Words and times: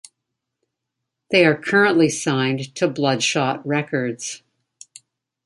They 1.29 1.45
are 1.45 1.55
currently 1.55 2.09
signed 2.09 2.73
to 2.73 2.87
Bloodshot 2.87 3.63
Records. 3.67 4.41